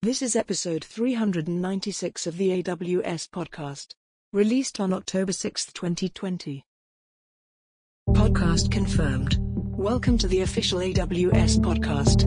[0.00, 3.94] This is episode 396 of the AWS podcast,
[4.32, 6.64] released on October 6, 2020.
[8.10, 9.38] Podcast confirmed.
[9.40, 12.22] Welcome to the official AWS podcast.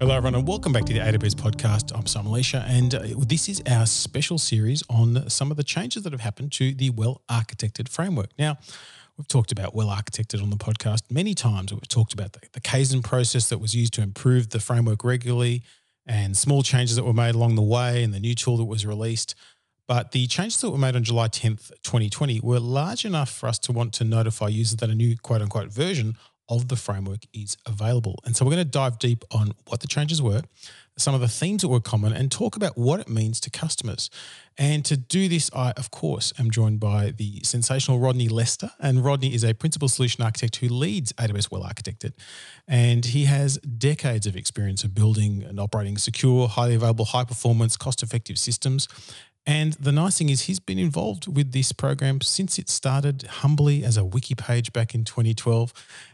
[0.00, 1.94] Hello, everyone, and welcome back to the AWS podcast.
[1.94, 6.02] I'm Simon Elisha, and uh, this is our special series on some of the changes
[6.04, 8.30] that have happened to the well architected framework.
[8.38, 8.56] Now,
[9.16, 11.72] We've talked about well architected on the podcast many times.
[11.72, 15.62] We've talked about the, the Kaizen process that was used to improve the framework regularly
[16.06, 18.86] and small changes that were made along the way and the new tool that was
[18.86, 19.34] released.
[19.86, 23.58] But the changes that were made on July 10th, 2020 were large enough for us
[23.60, 26.16] to want to notify users that a new quote unquote version
[26.48, 28.18] of the framework is available.
[28.24, 30.42] And so we're going to dive deep on what the changes were,
[30.96, 34.10] some of the themes that were common, and talk about what it means to customers.
[34.58, 38.70] And to do this, I, of course, am joined by the sensational Rodney Lester.
[38.78, 42.12] And Rodney is a principal solution architect who leads AWS Well Architected.
[42.68, 47.76] And he has decades of experience of building and operating secure, highly available, high performance,
[47.76, 48.88] cost effective systems.
[49.44, 53.82] And the nice thing is, he's been involved with this program since it started humbly
[53.82, 55.72] as a wiki page back in 2012.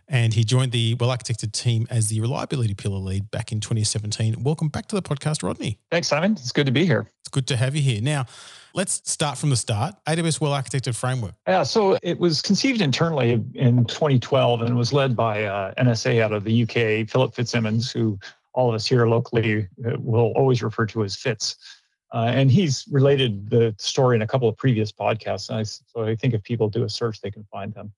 [0.08, 4.42] And he joined the well architected team as the reliability pillar lead back in 2017.
[4.42, 5.78] Welcome back to the podcast, Rodney.
[5.90, 6.32] Thanks, Simon.
[6.32, 7.10] It's good to be here.
[7.20, 8.00] It's good to have you here.
[8.00, 8.24] Now,
[8.72, 11.34] let's start from the start AWS Well Architected Framework.
[11.46, 16.32] Yeah, so it was conceived internally in 2012 and was led by uh, NSA out
[16.32, 18.18] of the UK, Philip Fitzsimons, who
[18.54, 21.56] all of us here locally uh, will always refer to as Fitz.
[22.12, 25.50] Uh, and he's related the story in a couple of previous podcasts.
[25.50, 27.92] I, so I think if people do a search, they can find them.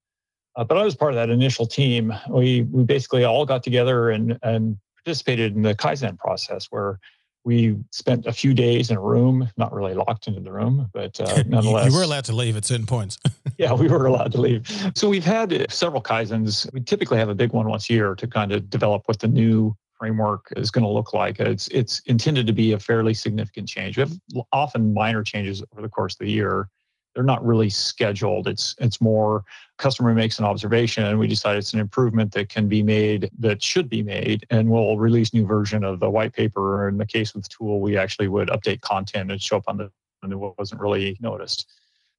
[0.57, 2.13] Uh, but I was part of that initial team.
[2.29, 6.99] We we basically all got together and and participated in the Kaizen process, where
[7.45, 11.19] we spent a few days in a room, not really locked into the room, but
[11.21, 13.19] uh, nonetheless, you were allowed to leave at certain points.
[13.59, 14.69] yeah, we were allowed to leave.
[14.95, 16.71] So we've had several Kaizens.
[16.73, 19.29] We typically have a big one once a year to kind of develop what the
[19.29, 21.39] new framework is going to look like.
[21.39, 23.99] It's it's intended to be a fairly significant change.
[23.99, 24.17] We have
[24.51, 26.69] often minor changes over the course of the year.
[27.15, 28.49] They're not really scheduled.
[28.49, 29.45] It's it's more
[29.77, 33.63] customer makes an observation and we decide it's an improvement that can be made that
[33.63, 37.07] should be made and we'll release new version of the white paper or in the
[37.07, 39.91] case with tool we actually would update content and show up on the
[40.23, 41.67] and it wasn't really noticed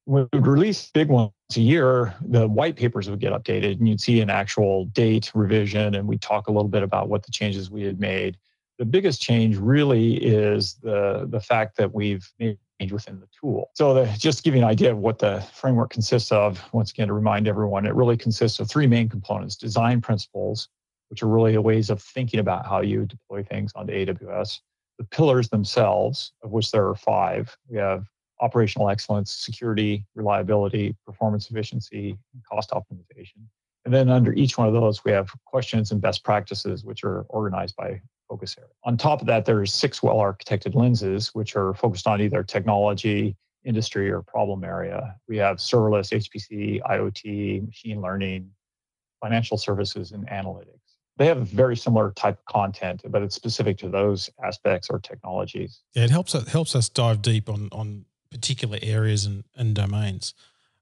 [0.04, 3.88] when we would release big ones a year, the white papers would get updated and
[3.88, 7.32] you'd see an actual date revision and we'd talk a little bit about what the
[7.32, 8.36] changes we had made.
[8.78, 13.70] The biggest change really is the, the fact that we've made change within the tool.
[13.74, 16.90] So the, just to give you an idea of what the framework consists of, once
[16.90, 20.68] again, to remind everyone, it really consists of three main components, design principles,
[21.08, 24.60] which are really ways of thinking about how you deploy things onto AWS,
[24.98, 27.56] the pillars themselves, of which there are five.
[27.68, 28.06] We have
[28.42, 33.46] operational excellence, security, reliability, performance efficiency, and cost optimization.
[33.84, 37.22] And then under each one of those, we have questions and best practices, which are
[37.28, 38.70] organized by focus area.
[38.84, 43.36] On top of that, there's six well architected lenses, which are focused on either technology,
[43.64, 45.16] industry, or problem area.
[45.28, 48.50] We have serverless, HPC, IoT, machine learning,
[49.20, 50.78] financial services, and analytics.
[51.18, 55.82] They have very similar type of content, but it's specific to those aspects or technologies.
[55.94, 60.34] Yeah, it helps it helps us dive deep on on particular areas and, and domains.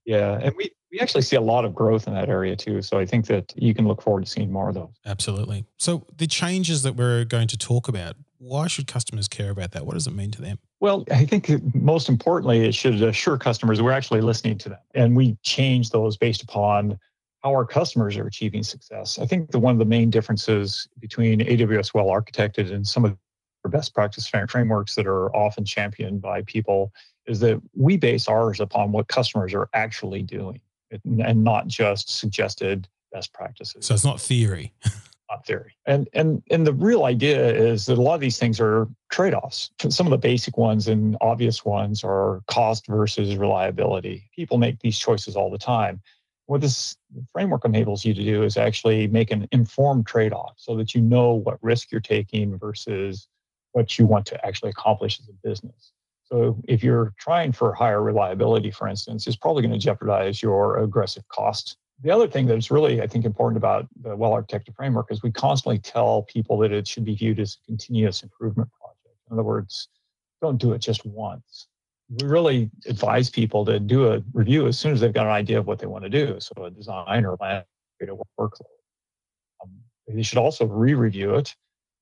[0.06, 2.82] Yeah, and we we actually see a lot of growth in that area too.
[2.82, 4.88] So I think that you can look forward to seeing more of those.
[5.06, 5.64] Absolutely.
[5.76, 9.86] So the changes that we're going to talk about, why should customers care about that?
[9.86, 10.58] What does it mean to them?
[10.80, 15.14] Well, I think most importantly, it should assure customers we're actually listening to them, and
[15.14, 16.98] we change those based upon
[17.42, 19.18] how our customers are achieving success.
[19.18, 23.16] I think the one of the main differences between AWS well architected and some of
[23.70, 26.92] best practice frameworks that are often championed by people
[27.26, 30.60] is that we base ours upon what customers are actually doing
[30.90, 33.86] and not just suggested best practices.
[33.86, 34.72] So it's not theory.
[35.30, 35.74] not theory.
[35.86, 39.70] And and and the real idea is that a lot of these things are trade-offs.
[39.88, 44.28] Some of the basic ones and obvious ones are cost versus reliability.
[44.34, 46.00] People make these choices all the time.
[46.46, 46.96] What this
[47.32, 51.32] framework enables you to do is actually make an informed trade-off so that you know
[51.32, 53.28] what risk you're taking versus
[53.72, 55.92] what you want to actually accomplish as a business.
[56.24, 60.78] So if you're trying for higher reliability, for instance, it's probably going to jeopardize your
[60.78, 61.76] aggressive cost.
[62.02, 65.78] The other thing that's really, I think, important about the well-architected framework is we constantly
[65.78, 69.18] tell people that it should be viewed as a continuous improvement project.
[69.28, 69.88] In other words,
[70.40, 71.66] don't do it just once.
[72.08, 75.58] We really advise people to do a review as soon as they've got an idea
[75.58, 76.38] of what they want to do.
[76.40, 77.64] So a design or plan
[78.02, 78.06] a
[78.40, 78.62] workload.
[79.62, 79.72] Um,
[80.08, 81.54] they should also re-review it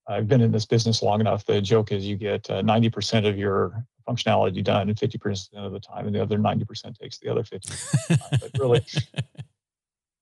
[0.09, 1.45] I've been in this business long enough.
[1.45, 5.81] The joke is you get uh, 90% of your functionality done in 50% of the
[5.81, 8.41] time, and the other 90% takes the other 50%.
[8.41, 8.85] but really,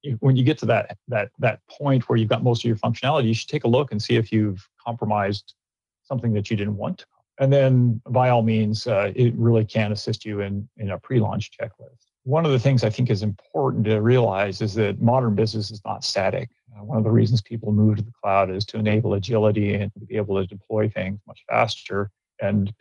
[0.02, 2.76] you, when you get to that that that point where you've got most of your
[2.76, 5.54] functionality, you should take a look and see if you've compromised
[6.02, 7.04] something that you didn't want.
[7.38, 11.20] And then, by all means, uh, it really can assist you in, in a pre
[11.20, 12.06] launch checklist.
[12.24, 15.80] One of the things I think is important to realize is that modern business is
[15.84, 16.50] not static.
[16.76, 19.92] Uh, one of the reasons people move to the cloud is to enable agility and
[19.94, 22.10] to be able to deploy things much faster.
[22.40, 22.72] And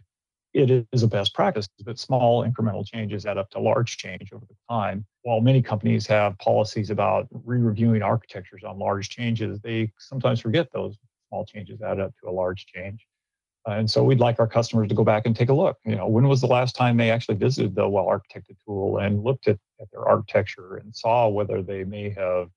[0.53, 4.45] it is a best practice that small incremental changes add up to large change over
[4.47, 5.05] the time.
[5.23, 10.97] While many companies have policies about re-reviewing architectures on large changes, they sometimes forget those
[11.29, 13.05] small changes add up to a large change.
[13.67, 15.77] Uh, and so we'd like our customers to go back and take a look.
[15.85, 19.47] You know, when was the last time they actually visited the well-architected tool and looked
[19.47, 22.47] at, at their architecture and saw whether they may have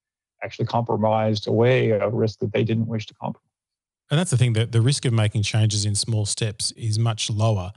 [0.42, 3.44] actually compromised away a risk that they didn't wish to compromise?
[4.10, 7.30] And that's the thing that the risk of making changes in small steps is much
[7.30, 7.72] lower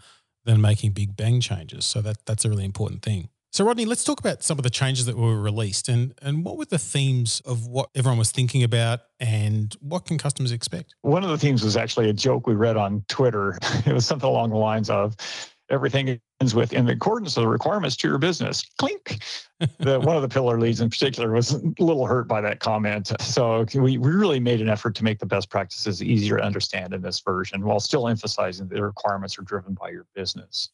[0.46, 1.86] than making big bang changes.
[1.86, 3.30] So that that's a really important thing.
[3.54, 6.58] So Rodney, let's talk about some of the changes that were released and and what
[6.58, 10.96] were the themes of what everyone was thinking about and what can customers expect?
[11.02, 13.58] One of the themes was actually a joke we read on Twitter.
[13.86, 15.16] It was something along the lines of
[15.72, 18.64] everything ends with in accordance with the requirements to your business.
[18.78, 19.24] Clink.
[19.80, 23.12] the, one of the pillar leads in particular was a little hurt by that comment.
[23.20, 26.94] So we, we really made an effort to make the best practices easier to understand
[26.94, 30.70] in this version while still emphasizing that the requirements are driven by your business.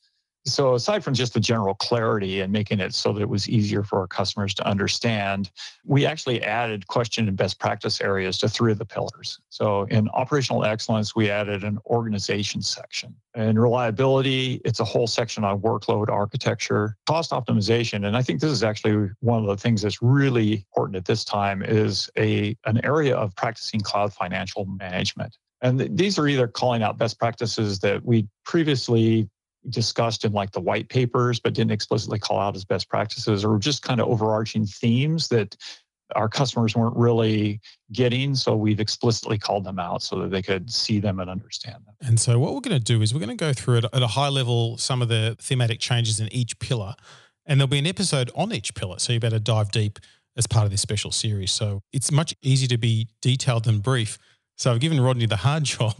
[0.48, 3.84] So aside from just the general clarity and making it so that it was easier
[3.84, 5.52] for our customers to understand,
[5.84, 9.40] we actually added question and best practice areas to three of the pillars.
[9.50, 13.14] So in operational excellence, we added an organization section.
[13.36, 18.52] In reliability, it's a whole section on workload architecture, cost optimization, and I think this
[18.52, 22.84] is actually one of the things that's really important at this time is a an
[22.84, 25.38] area of practicing cloud financial management.
[25.62, 29.30] And these are either calling out best practices that we previously
[29.70, 33.58] discussed in like the white papers, but didn't explicitly call out as best practices, or
[33.58, 35.56] just kind of overarching themes that
[36.16, 37.60] our customers weren't really
[37.92, 38.34] getting.
[38.36, 41.96] So we've explicitly called them out so that they could see them and understand them.
[42.02, 44.08] And so what we're going to do is we're going to go through at a
[44.08, 46.96] high level some of the thematic changes in each pillar.
[47.46, 49.00] And there'll be an episode on each pillar.
[49.00, 50.00] So you better dive deep
[50.36, 51.52] as part of this special series.
[51.52, 54.18] So it's much easier to be detailed than brief.
[54.58, 55.96] So I've given Rodney the hard job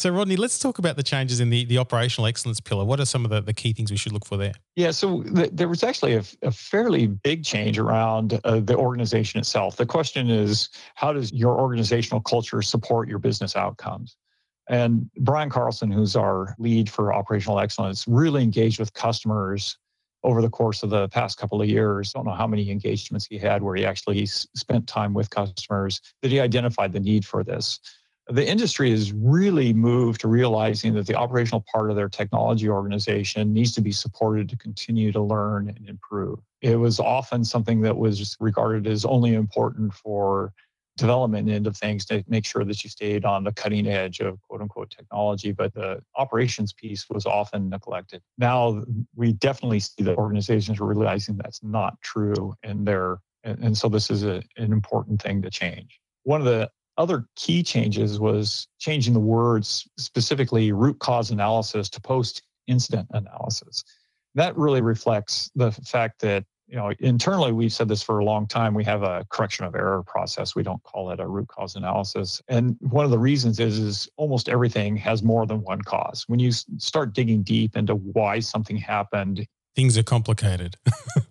[0.00, 2.86] so, Rodney, let's talk about the changes in the, the operational excellence pillar.
[2.86, 4.54] What are some of the, the key things we should look for there?
[4.74, 9.76] Yeah, so the, there was actually a, fairly big change around uh, the organization itself.
[9.76, 14.16] The question is how does your organizational culture support your business outcomes?
[14.70, 19.76] And Brian Carlson, who's our lead for operational excellence, really engaged with customers
[20.22, 22.12] over the course of the past couple of years.
[22.14, 26.00] I don't know how many engagements he had where he actually spent time with customers
[26.22, 27.80] that he identified the need for this
[28.30, 33.52] the industry has really moved to realizing that the operational part of their technology organization
[33.52, 36.38] needs to be supported to continue to learn and improve.
[36.62, 40.52] It was often something that was regarded as only important for
[40.96, 44.40] development end of things to make sure that you stayed on the cutting edge of
[44.42, 48.22] quote unquote technology, but the operations piece was often neglected.
[48.38, 48.84] Now
[49.16, 54.10] we definitely see that organizations are realizing that's not true and they're and, so this
[54.10, 55.98] is a, an important thing to change.
[56.24, 56.70] One of the
[57.00, 63.82] other key changes was changing the words, specifically root cause analysis to post incident analysis.
[64.34, 68.46] That really reflects the fact that you know internally we've said this for a long
[68.46, 70.54] time we have a correction of error process.
[70.54, 72.42] We don't call it a root cause analysis.
[72.48, 76.24] And one of the reasons is is almost everything has more than one cause.
[76.28, 80.76] When you start digging deep into why something happened things are complicated.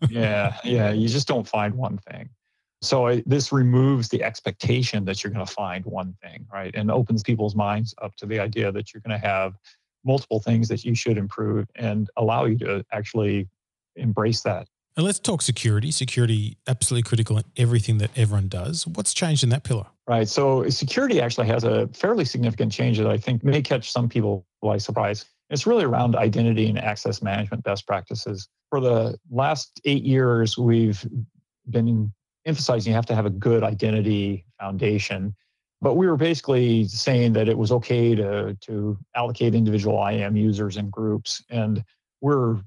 [0.10, 2.30] Yeah yeah you just don't find one thing
[2.82, 6.74] so I, this removes the expectation that you're going to find one thing, right?
[6.76, 9.56] And opens people's minds up to the idea that you're going to have
[10.06, 13.50] multiple things that you should improve and allow you to actually
[13.96, 14.68] embrace that.
[14.96, 15.92] And let's talk security.
[15.92, 18.88] Security absolutely critical in everything that everyone does.
[18.88, 19.86] What's changed in that pillar?
[20.08, 20.28] Right.
[20.28, 24.46] So security actually has a fairly significant change that I think may catch some people
[24.62, 25.26] by surprise.
[25.50, 28.48] It's really around identity and access management best practices.
[28.70, 31.06] For the last eight years, we've
[31.70, 32.12] been
[32.46, 35.36] emphasizing you have to have a good identity foundation.
[35.82, 40.76] But we were basically saying that it was okay to, to allocate individual IAM users
[40.78, 41.44] and groups.
[41.50, 41.84] And
[42.22, 42.58] we're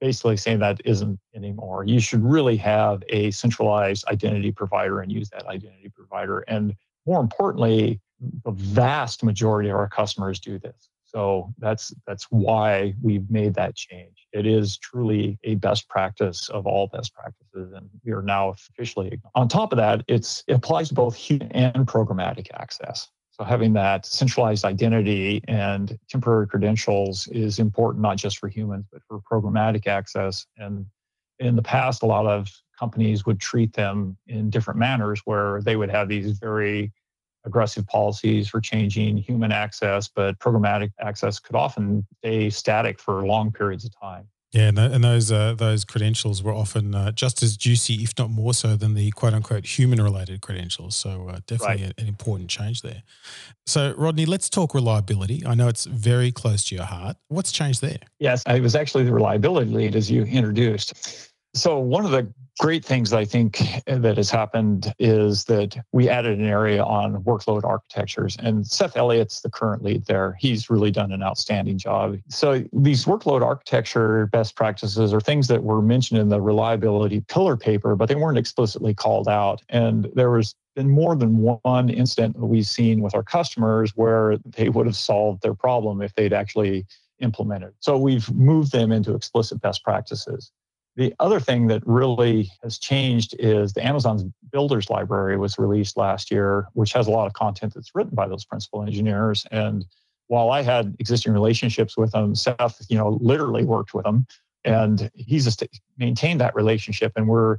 [0.00, 1.84] basically saying that isn't anymore.
[1.84, 6.40] You should really have a centralized identity provider and use that identity provider.
[6.40, 8.00] And more importantly,
[8.44, 10.88] the vast majority of our customers do this.
[11.14, 14.26] So that's that's why we've made that change.
[14.32, 19.20] It is truly a best practice of all best practices, and we are now officially
[19.36, 20.04] on top of that.
[20.08, 23.08] It's it applies to both human and programmatic access.
[23.30, 29.02] So having that centralized identity and temporary credentials is important not just for humans but
[29.08, 30.46] for programmatic access.
[30.56, 30.86] And
[31.38, 35.76] in the past, a lot of companies would treat them in different manners, where they
[35.76, 36.92] would have these very
[37.44, 43.52] aggressive policies for changing human access, but programmatic access could often stay static for long
[43.52, 44.26] periods of time.
[44.54, 48.30] Yeah, and, and those uh, those credentials were often uh, just as juicy, if not
[48.30, 50.94] more so, than the quote unquote human related credentials.
[50.94, 51.94] So uh, definitely right.
[51.98, 53.02] an important change there.
[53.66, 55.42] So Rodney, let's talk reliability.
[55.44, 57.16] I know it's very close to your heart.
[57.26, 57.98] What's changed there?
[58.20, 61.32] Yes, it was actually the reliability lead as you introduced.
[61.54, 66.38] So one of the great things I think that has happened is that we added
[66.38, 70.36] an area on workload architectures, and Seth Eliot's the current lead there.
[70.38, 72.18] He's really done an outstanding job.
[72.28, 77.56] So these workload architecture best practices are things that were mentioned in the reliability pillar
[77.56, 79.62] paper, but they weren't explicitly called out.
[79.68, 84.38] And there was been more than one incident that we've seen with our customers where
[84.38, 86.84] they would have solved their problem if they'd actually
[87.20, 87.72] implemented.
[87.78, 90.50] So we've moved them into explicit best practices.
[90.96, 96.30] The other thing that really has changed is the Amazon's Builders Library was released last
[96.30, 99.44] year, which has a lot of content that's written by those principal engineers.
[99.50, 99.84] And
[100.28, 104.26] while I had existing relationships with them, Seth, you know, literally worked with them,
[104.64, 105.64] and he's just
[105.98, 107.12] maintained that relationship.
[107.16, 107.58] And we're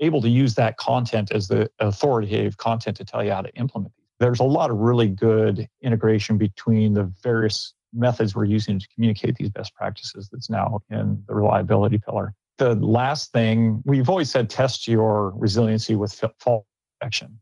[0.00, 3.92] able to use that content as the authoritative content to tell you how to implement.
[4.20, 9.36] There's a lot of really good integration between the various methods we're using to communicate
[9.36, 14.48] these best practices that's now in the reliability pillar the last thing we've always said
[14.48, 16.66] test your resiliency with fault
[17.00, 17.38] detection.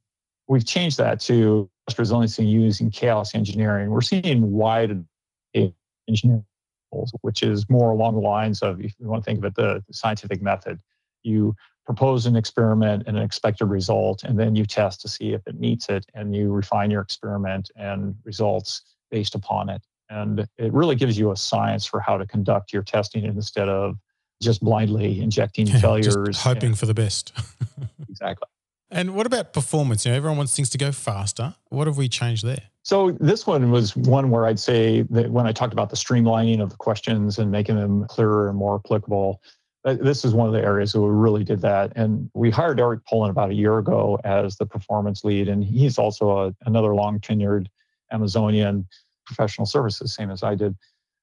[0.48, 3.90] We've changed that to test resiliency using chaos engineering.
[3.90, 5.04] We're seeing wide
[6.08, 6.44] engineering,
[7.22, 9.82] which is more along the lines of, if you want to think of it, the
[9.90, 10.80] scientific method.
[11.22, 11.54] You
[11.86, 15.58] propose an experiment and an expected result, and then you test to see if it
[15.58, 19.82] meets it, and you refine your experiment and results based upon it.
[20.10, 23.96] And it really gives you a science for how to conduct your testing instead of
[24.42, 26.38] just blindly injecting yeah, failures.
[26.38, 27.32] hoping and, for the best.
[28.08, 28.48] exactly.
[28.90, 30.04] And what about performance?
[30.04, 31.54] You know, everyone wants things to go faster.
[31.70, 32.62] What have we changed there?
[32.82, 36.62] So this one was one where I'd say that when I talked about the streamlining
[36.62, 39.40] of the questions and making them clearer and more applicable,
[39.84, 41.92] uh, this is one of the areas where we really did that.
[41.96, 45.98] And we hired Eric Pullen about a year ago as the performance lead, and he's
[45.98, 47.66] also a, another long tenured
[48.12, 48.86] Amazonian
[49.26, 50.76] professional services, same as I did.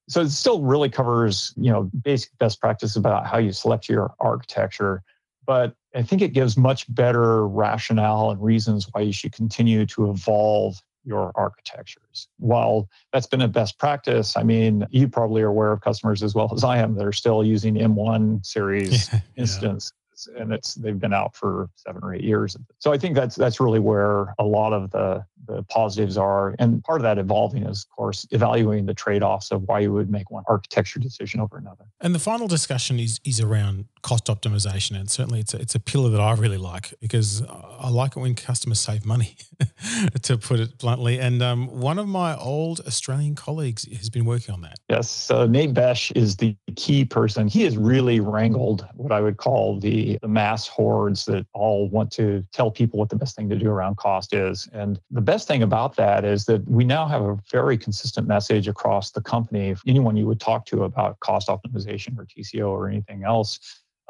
[0.10, 4.14] So it still really covers, you know, basic best practice about how you select your
[4.20, 5.04] architecture.
[5.46, 10.10] But I think it gives much better rationale and reasons why you should continue to
[10.10, 12.28] evolve your architectures.
[12.38, 16.36] While that's been a best practice, I mean, you probably are aware of customers as
[16.36, 19.92] well as I am that are still using M1 series yeah, instance
[20.38, 22.56] and it's they've been out for seven or eight years.
[22.80, 26.84] So I think that's that's really where a lot of the the positives are, and
[26.84, 30.10] part of that evolving is, of course, evaluating the trade offs of why you would
[30.10, 31.86] make one architecture decision over another.
[32.00, 35.80] And the final discussion is is around cost optimization, and certainly it's a, it's a
[35.80, 39.36] pillar that I really like because I like it when customers save money,
[40.24, 41.20] to put it bluntly.
[41.20, 44.80] And um, one of my old Australian colleagues has been working on that.
[44.90, 47.48] Yes, so Nate Besh is the key person.
[47.48, 52.12] He has really wrangled what I would call the the mass hordes that all want
[52.14, 54.68] to tell people what the best thing to do around cost is.
[54.74, 58.68] And the best thing about that is that we now have a very consistent message
[58.68, 59.70] across the company.
[59.70, 63.58] If anyone you would talk to about cost optimization or TCO or anything else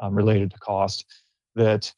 [0.00, 1.06] um, related to cost,
[1.54, 1.92] that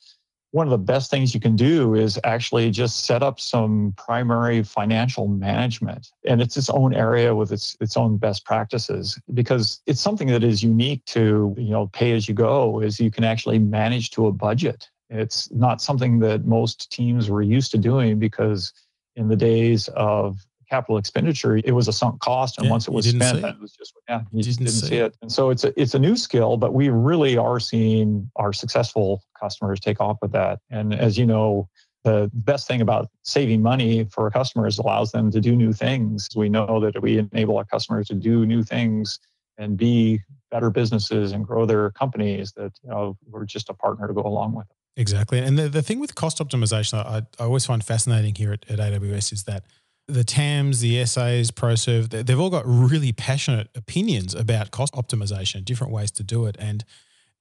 [0.50, 4.62] one of the best things you can do is actually just set up some primary
[4.62, 10.02] financial management and it's its own area with its its own best practices because it's
[10.02, 13.58] something that is unique to you know pay as you go is you can actually
[13.58, 18.72] manage to a budget it's not something that most teams were used to doing because
[19.16, 22.92] in the days of capital expenditure, it was a sunk cost, and yeah, once it
[22.92, 23.44] was spent, it.
[23.44, 23.61] it.
[23.61, 25.06] was just yeah, you, you just didn't, see it.
[25.06, 25.16] it.
[25.23, 29.23] And so it's a it's a new skill, but we really are seeing our successful
[29.38, 30.61] customers take off with that.
[30.71, 31.68] And as you know,
[32.04, 36.28] the best thing about saving money for customers allows them to do new things.
[36.35, 39.18] We know that we enable our customers to do new things
[39.56, 42.52] and be better businesses and grow their companies.
[42.52, 44.66] That you know we're just a partner to go along with.
[44.96, 45.40] Exactly.
[45.40, 48.78] And the, the thing with cost optimization, I, I always find fascinating here at, at
[48.78, 49.64] AWS is that
[50.06, 55.92] the TAMs, the SAs, ProServe, they've all got really passionate opinions about cost optimization, different
[55.92, 56.56] ways to do it.
[56.58, 56.84] And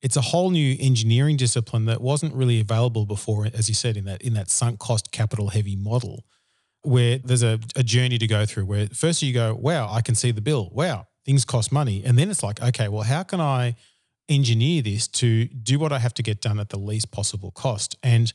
[0.01, 4.05] it's a whole new engineering discipline that wasn't really available before, as you said, in
[4.05, 6.25] that in that sunk cost capital heavy model,
[6.81, 10.15] where there's a, a journey to go through where first you go, wow, I can
[10.15, 10.69] see the bill.
[10.73, 12.03] Wow, things cost money.
[12.03, 13.75] And then it's like, okay, well, how can I
[14.29, 17.95] engineer this to do what I have to get done at the least possible cost?
[18.01, 18.31] And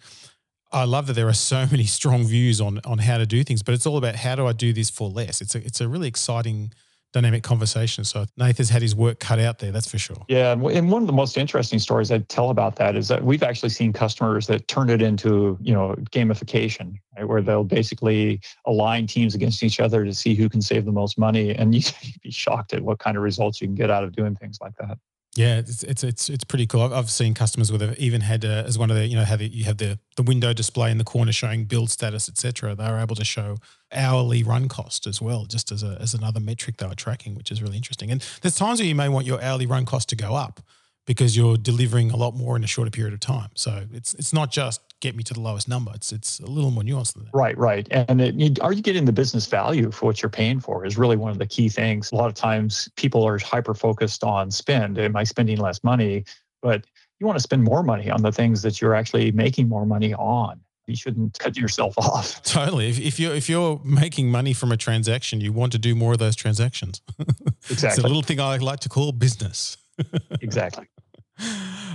[0.71, 3.63] I love that there are so many strong views on on how to do things,
[3.63, 5.41] but it's all about how do I do this for less.
[5.41, 6.73] It's a it's a really exciting
[7.13, 8.05] dynamic conversation.
[8.05, 10.25] So Nathan's had his work cut out there, that's for sure.
[10.29, 13.43] Yeah, and one of the most interesting stories I tell about that is that we've
[13.43, 19.07] actually seen customers that turn it into you know gamification, right, where they'll basically align
[19.07, 21.93] teams against each other to see who can save the most money, and you'd
[22.23, 24.77] be shocked at what kind of results you can get out of doing things like
[24.77, 24.99] that.
[25.37, 26.83] Yeah, it's it's it's, it's pretty cool.
[26.83, 29.47] I've, I've seen customers with even had as one of the you know how the,
[29.47, 32.75] you have the the window display in the corner showing build status, etc.
[32.75, 33.59] They were able to show
[33.93, 37.53] hourly run cost as well, just as a as another metric they were tracking, which
[37.53, 38.11] is really interesting.
[38.11, 40.61] And there's times where you may want your hourly run cost to go up
[41.09, 43.49] because you're delivering a lot more in a shorter period of time.
[43.55, 45.91] So it's it's not just get me to the lowest number.
[45.95, 47.31] It's it's a little more nuanced than that.
[47.33, 47.89] Right, right.
[47.91, 50.85] And it, you, are you getting the business value for what you're paying for?
[50.85, 52.13] Is really one of the key things.
[52.13, 54.99] A lot of times people are hyper focused on spend.
[54.99, 56.25] Am I spending less money?
[56.61, 56.85] But
[57.19, 60.13] you want to spend more money on the things that you're actually making more money
[60.13, 60.61] on.
[60.87, 62.43] You shouldn't cut yourself off.
[62.43, 62.91] Totally.
[62.91, 66.13] If, if you're if you're making money from a transaction, you want to do more
[66.13, 67.01] of those transactions.
[67.19, 67.49] Exactly.
[67.71, 69.79] it's a little thing I like to call business.
[70.41, 70.87] exactly.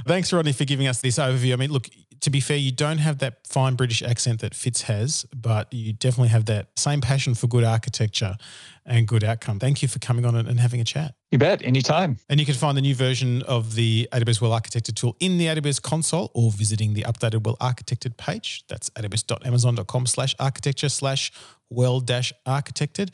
[0.05, 1.53] Thanks, Rodney, for giving us this overview.
[1.53, 1.89] I mean, look,
[2.23, 5.91] to be fair, you don't have that fine British accent that Fitz has, but you
[5.93, 8.37] definitely have that same passion for good architecture
[8.85, 9.59] and good outcome.
[9.59, 11.15] Thank you for coming on and having a chat.
[11.31, 12.17] You bet, anytime.
[12.29, 15.47] And you can find the new version of the AWS Well Architected tool in the
[15.47, 18.63] AWS console or visiting the updated Well Architected page.
[18.69, 21.31] That's aws.amazon.com slash architecture slash
[21.69, 23.13] well dash architected.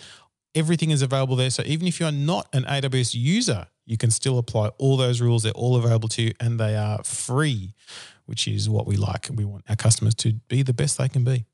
[0.54, 1.50] Everything is available there.
[1.50, 5.43] So even if you're not an AWS user, you can still apply all those rules.
[5.43, 7.74] They're all available to you and they are free
[8.29, 9.27] which is what we like.
[9.34, 11.46] We want our customers to be the best they can be.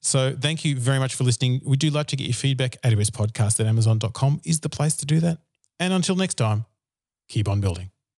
[0.00, 1.60] So thank you very much for listening.
[1.62, 2.80] We do love to get your feedback.
[2.80, 5.38] AWS podcast at amazon.com is the place to do that.
[5.78, 6.64] And until next time,
[7.28, 7.90] keep on building.